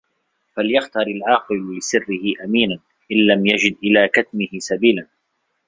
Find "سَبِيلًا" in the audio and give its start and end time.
4.59-5.07